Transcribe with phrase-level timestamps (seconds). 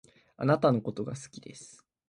[0.35, 1.85] 貴方のことが好きです